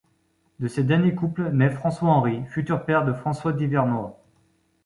[0.59, 4.19] De ce dernier couple, nait François-Henri, futur père de François d'Ivernois.